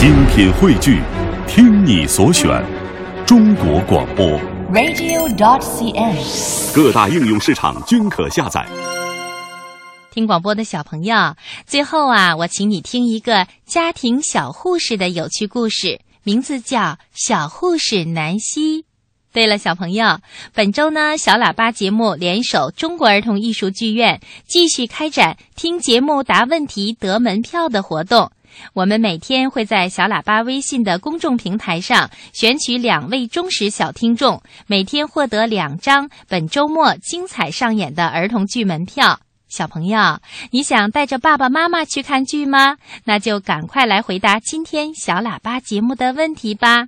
[0.00, 1.02] 精品汇聚，
[1.46, 2.48] 听你所选，
[3.26, 4.26] 中国广播。
[4.72, 6.74] radio.dot.cn，。
[6.74, 8.66] 各大应用市场均可下载。
[10.10, 11.36] 听广播的小朋友，
[11.66, 16.80] 最后啊，我请你听一个家庭小护士的有趣故事，名字叫
[17.12, 18.82] 《小护士南希》。
[19.34, 20.20] 对了，小朋友，
[20.54, 28.32] 本周呢，小喇叭节目联手中国儿童艺术剧院，继续开展听节目答问题得门票的活动。
[28.72, 39.20] 我们每天会在小喇叭微信的公众平台上选取两位忠实小听众，每天获得两张本周末精彩上演的儿童剧门票。
[39.48, 40.20] 小朋友，
[40.52, 42.76] 你想带着爸爸妈妈去看剧吗？
[43.04, 46.86] 那就赶快来回答今天小喇叭节目的问题吧。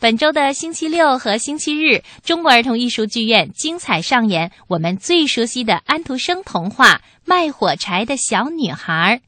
[0.00, 9.20] 本周的星期六和星期日，中国儿童艺术剧院精彩上演我们最熟悉的安徒生童话《卖火柴的小女孩》。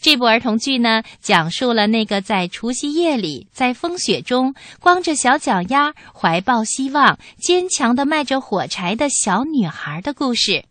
[0.00, 10.64] 这部儿童剧呢，讲述了那个在除夕夜里，在风雪中光着小脚丫、怀抱希望、坚强的卖着火柴的小女孩的故事。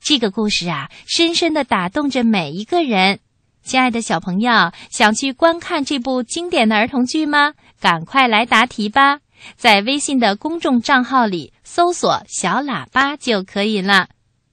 [0.00, 3.18] 这个故事啊，深深的打动着每一个人。
[3.62, 7.52] 亲爱的小朋友，想去观看这部经典的儿童剧吗？
[7.78, 9.18] 赶快来答题吧！
[9.56, 14.08] 在微信的公众账号里搜索“小喇叭”就可以了。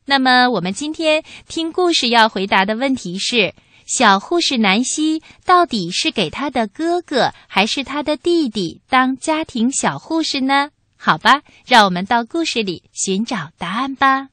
[0.05, 3.53] 那么，我们今天听故事要回答的问题是：
[3.87, 10.71] 小护士南希到底是给她的哥哥还是她的弟弟当家庭小护士呢？
[10.97, 14.27] 好吧，让我们到故事里寻找答案吧。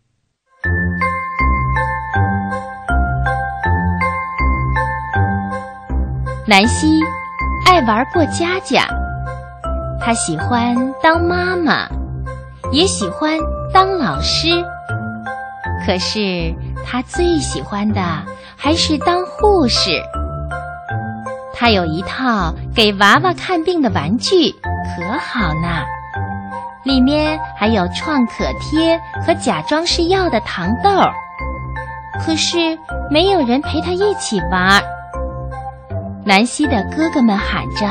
[6.49, 7.01] 南希
[7.65, 8.89] 爱玩过家家，
[10.01, 11.89] 她喜欢当妈妈，
[12.73, 13.39] 也喜欢
[13.73, 14.49] 当老师。
[15.87, 16.53] 可是
[16.85, 18.01] 他最喜欢的
[18.57, 19.91] 还是当护士。
[21.53, 25.83] 他有一套给娃娃看病的玩具，可好呢，
[26.85, 30.91] 里面还有创可贴和假装是药的糖豆。
[32.25, 32.79] 可是
[33.11, 34.83] 没有人陪他一起玩。
[36.25, 37.87] 南希的哥哥们喊着：“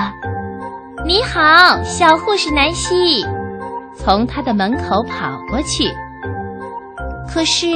[1.06, 3.26] 你好，小护士南希！”
[3.96, 5.92] 从他的门口跑过去。
[7.32, 7.68] 可是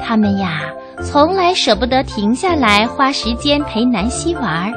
[0.00, 0.62] 他们呀，
[1.02, 4.72] 从来舍不得停下来花时间陪南希玩儿，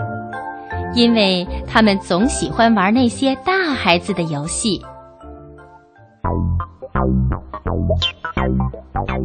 [0.93, 4.81] 因为他们总喜欢玩那些大孩子的游戏。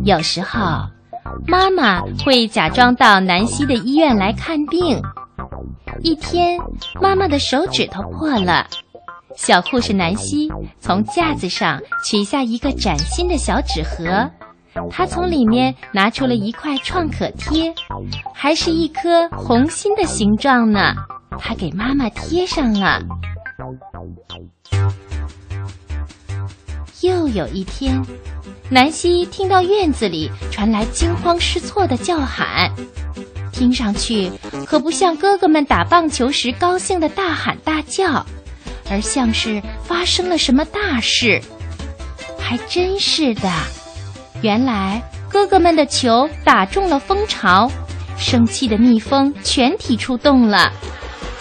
[0.04, 0.60] 有时候，
[1.46, 5.02] 妈妈会假装到南希的医院来看病。
[6.02, 6.58] 一天，
[7.00, 8.66] 妈妈的手指头破了，
[9.34, 14.30] 小护士南希从架子上取下一个崭新的小纸盒，
[14.91, 17.75] 他从里面拿出了一块创可贴，
[18.34, 20.94] 还是一颗红心的形状呢。
[21.38, 23.03] 他给妈妈贴上了。
[27.03, 28.03] 又有一天，
[28.70, 32.70] 南希听到院子里传来惊慌失措的叫喊。
[33.53, 34.31] 听上去
[34.66, 38.25] 可不像哥哥们打棒球时高兴的大喊大叫，
[38.91, 41.41] 而像是发生了什么大事。
[42.38, 43.50] 还真是的，
[44.42, 47.70] 原来哥哥们的球打中了蜂巢，
[48.16, 50.70] 生气的蜜蜂全体出动了。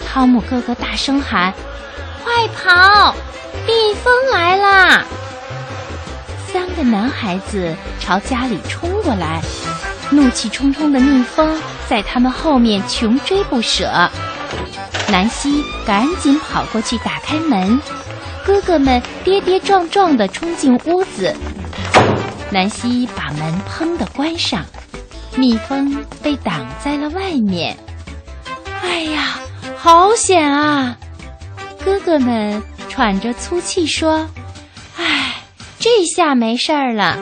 [0.08, 1.54] 汤姆哥哥大声喊
[2.24, 3.14] ：“快跑！
[3.68, 5.04] 蜜蜂来啦！”
[6.48, 9.42] 三个男孩子朝家里冲过来。
[10.12, 14.10] 怒气冲冲的蜜蜂在他们后面穷追不舍，
[15.10, 17.82] 南希赶紧跑过去打开门，
[18.46, 21.36] 哥哥们跌跌撞撞地冲进屋子，
[22.56, 24.66] 南希把门砰的关上，
[25.36, 27.78] 蜜蜂被挡在了外面。
[28.82, 29.42] 哎呀，
[29.76, 30.98] 好险啊！
[31.84, 34.30] 哥哥们喘着粗气说
[34.96, 35.36] ：“哎，
[35.80, 37.18] 这下没事儿了。”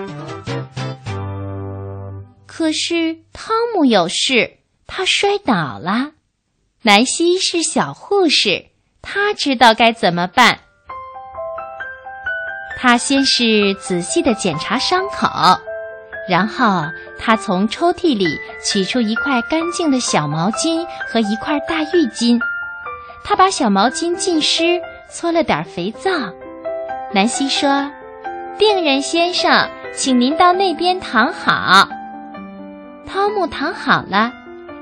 [2.45, 6.11] 可是汤姆有事，他摔倒了。
[6.83, 8.67] 南希是小护士，
[9.01, 10.59] 她知道该怎么办。
[12.78, 15.28] 他先是仔细的检查伤口，
[16.28, 16.84] 然后
[17.18, 22.40] 他从抽屉里取出一块干净的小毛巾和一块大浴巾。
[23.24, 26.12] 他把小毛巾浸湿，搓了点肥皂。
[27.14, 27.90] 南希说
[28.60, 31.88] ：“病人先生，请您到那边躺好。”
[33.08, 34.31] 汤姆躺好了，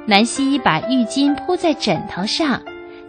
[0.07, 2.59] 南希把浴巾铺在枕头上，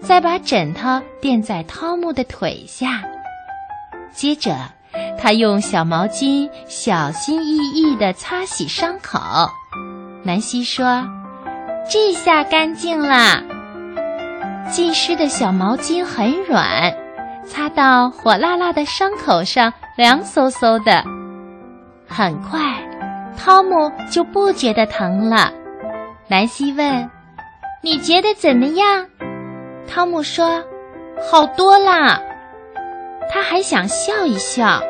[0.00, 3.02] 再把枕头垫在汤姆的腿下。
[4.12, 4.54] 接着，
[5.18, 9.18] 他用小毛巾小心翼翼地擦洗伤口。
[10.22, 11.04] 南希说
[11.90, 13.42] ：“这下干净了。”
[14.70, 16.94] 浸湿的小毛巾很软，
[17.46, 21.02] 擦到火辣辣的伤口上凉飕飕的。
[22.06, 22.60] 很快，
[23.36, 25.52] 汤姆就不觉得疼了。
[26.28, 27.10] 南希问
[27.82, 29.06] ：“你觉得怎么样？”
[29.88, 30.62] 汤姆说
[31.30, 32.20] ：“好多啦。”
[33.32, 34.82] 他还想笑一笑，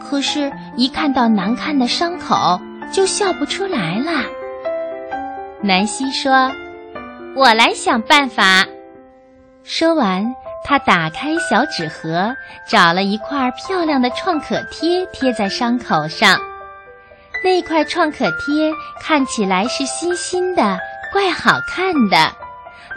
[0.00, 2.60] 可是，一看到难看的伤口，
[2.92, 4.10] 就笑不出来了。
[5.62, 6.50] 南希说
[7.36, 8.66] ：“我来想办法。”
[9.62, 10.34] 说完，
[10.64, 12.34] 他打开小纸盒，
[12.68, 16.38] 找了一块漂亮的创可贴，贴在伤口上。
[17.44, 20.78] 那块创可贴看起来是新新的，
[21.12, 22.32] 怪好看的。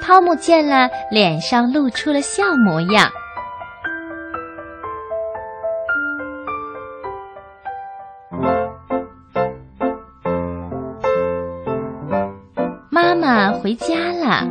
[0.01, 3.11] 汤姆见了，脸上露出了笑模样。
[13.59, 14.47] 回家了。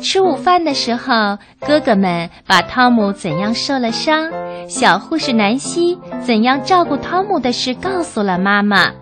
[0.00, 4.30] 吃午饭的时候，哥哥们把汤姆怎样受了伤，
[4.68, 8.92] 小护士南希怎样照顾汤姆的事告诉了妈妈。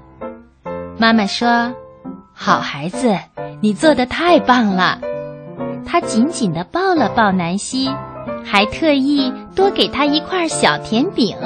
[0.98, 1.72] 妈妈说
[2.34, 3.16] ：“好孩子，
[3.60, 4.98] 你做的太棒了。”
[5.86, 7.90] 她紧紧地抱了抱南希，
[8.44, 11.36] 还特意多给他一块小甜饼。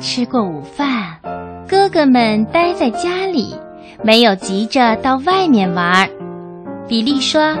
[0.00, 1.18] 吃过午饭，
[1.68, 3.54] 哥哥们待在家里。
[4.04, 6.08] 没有急着到外面玩，
[6.88, 7.54] 比利说：“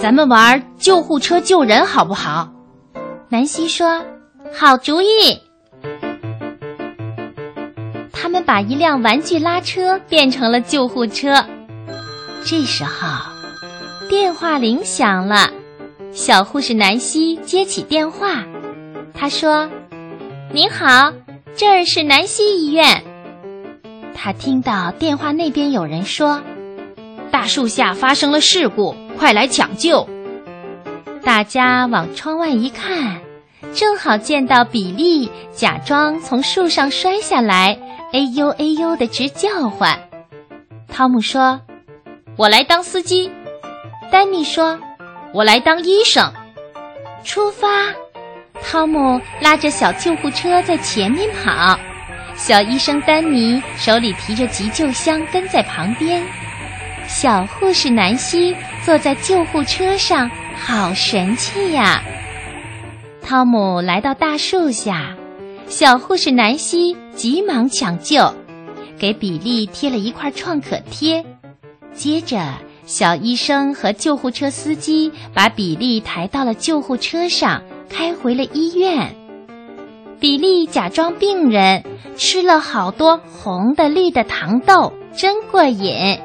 [0.00, 2.52] 咱们玩救护车救人好不好？”
[3.28, 4.04] 南希说
[4.54, 5.06] ：“好主意。”
[8.12, 11.44] 他们把一辆玩具拉车变成了救护车。
[12.44, 13.08] 这时候，
[14.08, 15.50] 电话铃响了，
[16.12, 18.44] 小护士南希接起电话，
[19.14, 19.68] 她说
[20.54, 21.12] ：“您好，
[21.56, 23.02] 这儿是南希医院。”
[24.14, 26.42] 他听到电话那边有人说
[27.28, 30.08] ：“大树下发生了事故，快来抢救！”
[31.22, 33.20] 大家往窗外一看，
[33.74, 37.78] 正好见到比利假装从树上摔下来，
[38.12, 39.98] 哎呦哎呦的直叫唤。
[40.88, 41.60] 汤姆说
[42.36, 43.30] ：“我来当司机。”
[44.10, 44.78] 丹尼说
[45.34, 46.32] ：“我来当医生。”
[47.24, 47.68] 出发！
[48.62, 51.78] 汤姆拉着小救护车在前面跑。
[52.34, 56.24] 小医生丹尼手里提着急救箱跟在旁边，
[57.08, 62.02] 小护士南希坐在救护车上，好神气呀！
[63.22, 65.16] 汤姆来到大树下，
[65.66, 68.34] 小护士南希急忙抢救，
[68.98, 71.24] 给比利贴了一块创可贴。
[71.94, 79.16] 接着，小医生和救护车司机把比利抬到了救护车上，开回了医院。
[80.20, 81.82] 比利假装病人，
[82.16, 86.18] 吃了好多红的、绿的糖豆，真过瘾。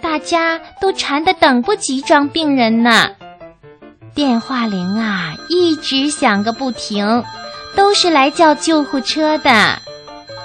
[0.00, 3.10] 大家都馋得等不及装病人呢。
[4.14, 7.24] 电话铃啊，一直响个不停，
[7.76, 9.78] 都是来叫救护车的。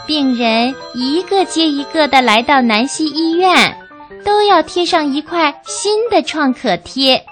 [0.06, 3.76] 病人一个接一个的来到南溪医院，
[4.24, 7.26] 都要贴上一块新的创可贴。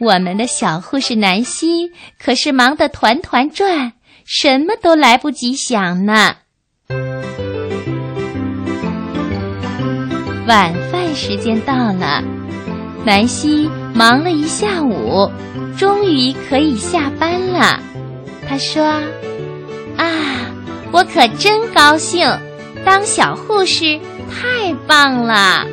[0.00, 3.92] 我们的小护士南希可是忙得团团转。
[4.26, 6.36] 什么都来不及想呢。
[10.46, 10.72] 晚
[11.14, 12.22] 时间到了，
[13.04, 15.30] 南希忙了一下午，
[15.76, 17.80] 终于可以下班了。
[18.48, 18.84] 她说
[19.96, 20.06] ：“啊，
[20.92, 22.28] 我可真高兴，
[22.84, 23.98] 当小护士
[24.30, 25.66] 太棒了。”